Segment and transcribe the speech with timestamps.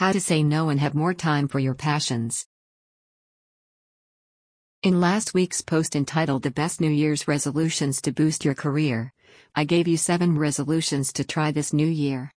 [0.00, 2.46] How to say no and have more time for your passions.
[4.82, 9.12] In last week's post entitled The Best New Year's Resolutions to Boost Your Career,
[9.54, 12.32] I gave you seven resolutions to try this new year.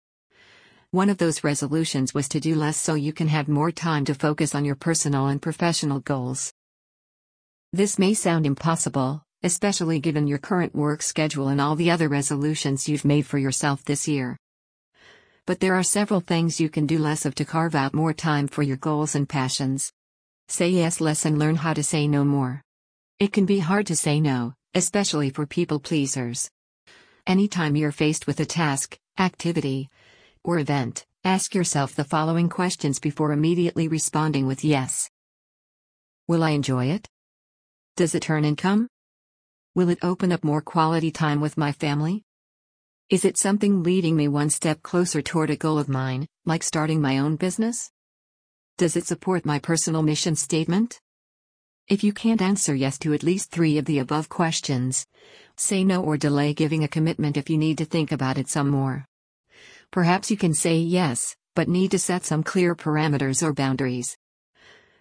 [0.90, 4.14] One of those resolutions was to do less so you can have more time to
[4.14, 6.54] focus on your personal and professional goals.
[7.74, 12.88] This may sound impossible, especially given your current work schedule and all the other resolutions
[12.88, 14.38] you've made for yourself this year
[15.50, 18.46] but there are several things you can do less of to carve out more time
[18.46, 19.92] for your goals and passions.
[20.46, 22.62] Say yes less and learn how to say no more.
[23.18, 26.48] It can be hard to say no, especially for people pleasers.
[27.26, 29.90] Anytime you're faced with a task, activity,
[30.44, 35.10] or event, ask yourself the following questions before immediately responding with yes.
[36.28, 37.08] Will I enjoy it?
[37.96, 38.86] Does it earn income?
[39.74, 42.22] Will it open up more quality time with my family?
[43.10, 47.00] Is it something leading me one step closer toward a goal of mine, like starting
[47.00, 47.90] my own business?
[48.78, 51.00] Does it support my personal mission statement?
[51.88, 55.08] If you can't answer yes to at least three of the above questions,
[55.56, 58.68] say no or delay giving a commitment if you need to think about it some
[58.68, 59.06] more.
[59.90, 64.16] Perhaps you can say yes, but need to set some clear parameters or boundaries.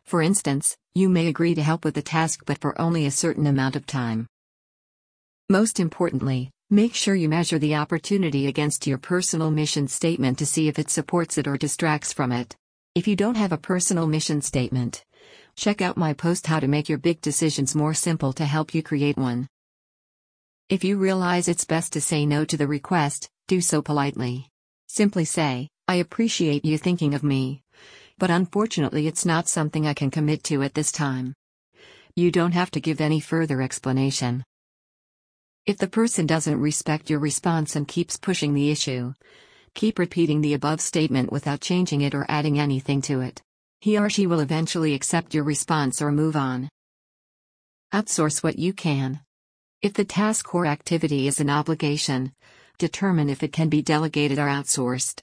[0.04, 3.46] For instance, you may agree to help with the task but for only a certain
[3.46, 4.26] amount of time.
[5.48, 10.68] Most importantly, Make sure you measure the opportunity against your personal mission statement to see
[10.68, 12.56] if it supports it or distracts from it.
[12.94, 15.04] If you don't have a personal mission statement,
[15.56, 18.84] check out my post How to Make Your Big Decisions More Simple to help you
[18.84, 19.48] create one.
[20.70, 24.48] If you realize it's best to say no to the request, do so politely.
[24.88, 27.64] Simply say, I appreciate you thinking of me.
[28.20, 31.34] But unfortunately, it's not something I can commit to at this time.
[32.16, 34.44] You don't have to give any further explanation.
[35.70, 39.14] If the person doesn't respect your response and keeps pushing the issue,
[39.76, 43.44] keep repeating the above statement without changing it or adding anything to it.
[43.80, 46.70] He or she will eventually accept your response or move on.
[47.94, 49.20] Outsource what you can.
[49.84, 52.34] If the task or activity is an obligation,
[52.80, 55.22] determine if it can be delegated or outsourced.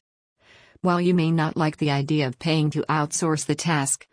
[0.80, 4.06] While you may not like the idea of paying to outsource the task,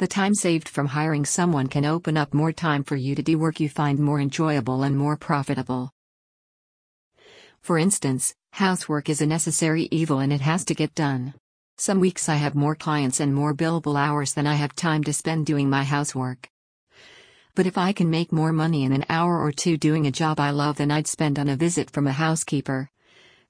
[0.00, 3.38] the time saved from hiring someone can open up more time for you to do
[3.38, 5.90] work you find more enjoyable and more profitable.
[7.60, 11.34] For instance, housework is a necessary evil and it has to get done.
[11.76, 15.12] Some weeks I have more clients and more billable hours than I have time to
[15.12, 16.48] spend doing my housework.
[17.54, 20.40] But if I can make more money in an hour or two doing a job
[20.40, 22.88] I love than I'd spend on a visit from a housekeeper,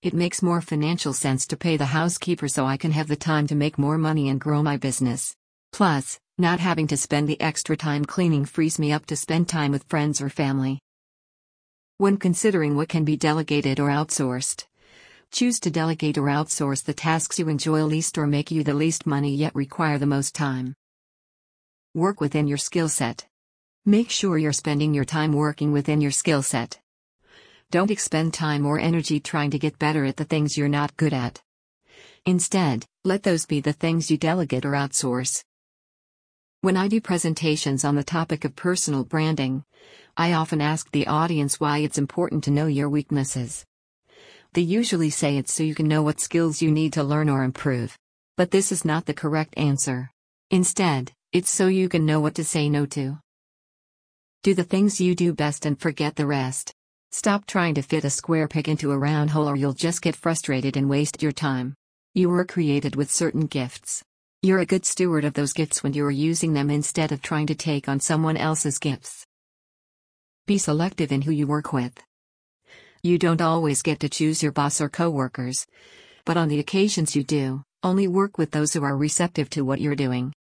[0.03, 3.47] it makes more financial sense to pay the housekeeper so I can have the time
[3.47, 5.37] to make more money and grow my business.
[5.73, 9.71] Plus, not having to spend the extra time cleaning frees me up to spend time
[9.71, 10.81] with friends or family.
[11.99, 14.65] When considering what can be delegated or outsourced,
[15.31, 19.07] choose to delegate or outsource the tasks you enjoy least or make you the least
[19.07, 20.75] money yet require the most time.
[21.95, 23.27] Work within your skill set.
[23.85, 26.81] Make sure you're spending your time working within your skill set.
[27.71, 31.13] Don't expend time or energy trying to get better at the things you're not good
[31.13, 31.43] at.
[32.27, 35.45] Instead, let those be the things you delegate or outsource.
[36.63, 39.65] When I do presentations on the topic of personal branding,
[40.15, 43.65] I often ask the audience why it's important to know your weaknesses.
[44.53, 47.45] They usually say it's so you can know what skills you need to learn or
[47.45, 47.97] improve.
[48.37, 50.11] But this is not the correct answer.
[50.51, 53.19] Instead, it's so you can know what to say no to.
[54.43, 56.75] Do the things you do best and forget the rest.
[57.11, 60.15] Stop trying to fit a square peg into a round hole or you'll just get
[60.15, 61.75] frustrated and waste your time.
[62.13, 64.03] You were created with certain gifts.
[64.43, 67.55] You're a good steward of those gifts when you're using them instead of trying to
[67.55, 69.27] take on someone else's gifts.
[70.47, 71.93] Be selective in who you work with.
[73.03, 75.67] You don't always get to choose your boss or coworkers,
[76.25, 79.79] but on the occasions you do, only work with those who are receptive to what
[79.79, 80.33] you're doing.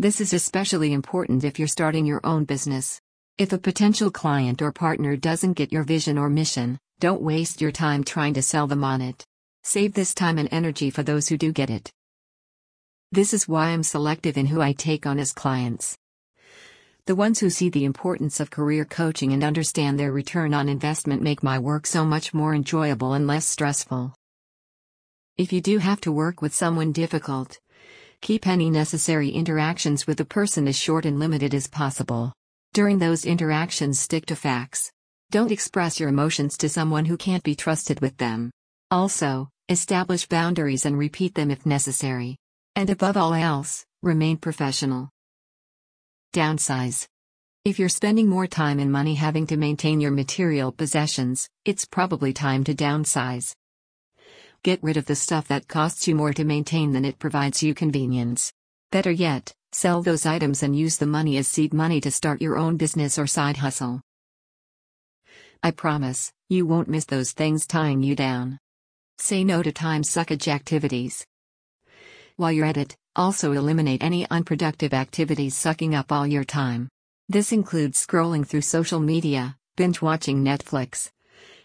[0.00, 3.00] This is especially important if you're starting your own business.
[3.38, 7.70] If a potential client or partner doesn't get your vision or mission, don't waste your
[7.70, 9.24] time trying to sell them on it.
[9.62, 11.92] Save this time and energy for those who do get it.
[13.12, 15.98] This is why I'm selective in who I take on as clients.
[17.04, 21.20] The ones who see the importance of career coaching and understand their return on investment
[21.20, 24.14] make my work so much more enjoyable and less stressful.
[25.36, 27.60] If you do have to work with someone difficult,
[28.22, 32.32] keep any necessary interactions with the person as short and limited as possible.
[32.72, 34.90] During those interactions, stick to facts.
[35.30, 38.50] Don't express your emotions to someone who can't be trusted with them.
[38.90, 42.38] Also, establish boundaries and repeat them if necessary.
[42.74, 45.10] And above all else, remain professional.
[46.32, 47.06] Downsize.
[47.66, 52.32] If you're spending more time and money having to maintain your material possessions, it's probably
[52.32, 53.54] time to downsize.
[54.62, 57.74] Get rid of the stuff that costs you more to maintain than it provides you
[57.74, 58.52] convenience.
[58.90, 62.56] Better yet, sell those items and use the money as seed money to start your
[62.56, 64.00] own business or side hustle.
[65.62, 68.58] I promise, you won't miss those things tying you down.
[69.18, 71.26] Say no to time suckage activities.
[72.36, 76.88] While you're at it, also eliminate any unproductive activities sucking up all your time.
[77.28, 81.10] This includes scrolling through social media, binge watching Netflix,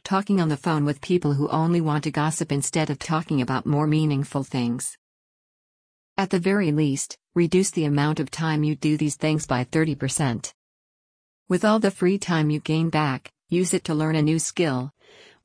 [0.03, 3.65] talking on the phone with people who only want to gossip instead of talking about
[3.65, 4.97] more meaningful things.
[6.17, 10.51] At the very least, reduce the amount of time you do these things by 30%.
[11.47, 14.91] With all the free time you gain back, use it to learn a new skill,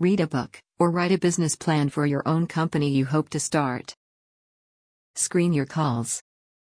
[0.01, 3.39] read a book, or write a business plan for your own company you hope to
[3.39, 3.95] start.
[5.15, 6.23] Screen your calls.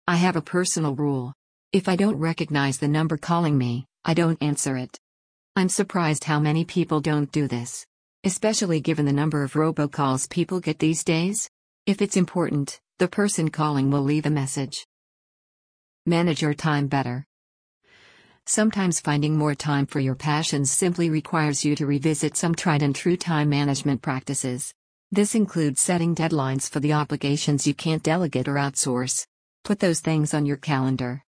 [0.09, 1.35] I have a personal rule.
[1.75, 4.99] If I don't recognize the number calling me, I don't answer it.
[5.57, 7.85] I'm surprised how many people don't do this.
[8.25, 11.51] Especially given the number of robocalls people get these days.
[11.85, 14.87] If it's important, the person calling will leave a message.
[16.07, 17.27] Manage your time better.
[18.47, 22.97] Sometimes finding more time for your passions simply requires you to revisit some tried and
[22.97, 24.73] true time management practices.
[25.13, 29.27] This includes setting deadlines for the obligations you can't delegate or outsource.
[29.65, 31.25] Put those things on your calendar.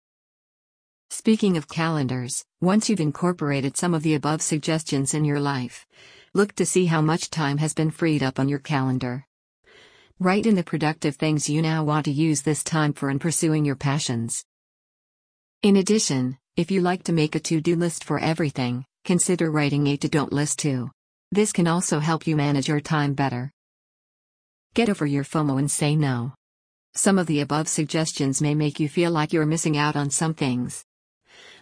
[1.11, 5.87] Speaking of calendars, once you've incorporated some of the above suggestions in your life,
[6.32, 9.26] look to see how much time has been freed up on your calendar.
[10.19, 13.67] Write in the productive things you now want to use this time for in pursuing
[13.67, 14.43] your passions.
[15.62, 19.87] In addition, if you like to make a to do list for everything, consider writing
[19.88, 20.90] a to don't list too.
[21.31, 23.52] This can also help you manage your time better.
[24.76, 26.34] Get over your FOMO and say no.
[26.93, 30.34] Some of the above suggestions may make you feel like you're missing out on some
[30.34, 30.84] things.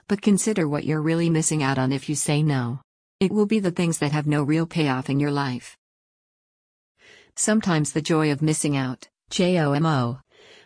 [0.08, 2.80] But consider what you're really missing out on if you say no.
[3.20, 5.76] It will be the things that have no real payoff in your life.
[7.36, 10.20] Sometimes the joy of missing out, JOMO,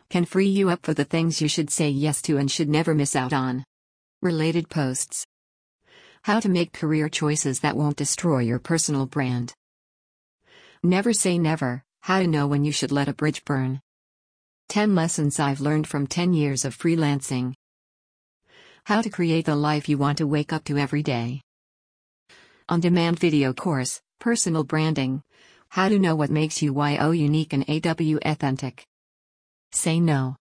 [0.08, 2.94] can free you up for the things you should say yes to and should never
[2.94, 3.62] miss out on.
[4.22, 5.26] Related posts
[6.22, 9.52] How to make career choices that won't destroy your personal brand.
[10.82, 13.80] Never say never, how to know when you should let a bridge burn.
[14.70, 17.54] 10 lessons I've learned from 10 years of freelancing.
[18.84, 21.42] How to create the life you want to wake up to every day.
[22.70, 25.22] On demand video course, Personal Branding.
[25.68, 28.86] How to know what makes you YO unique and AW authentic.
[29.72, 30.37] Say no.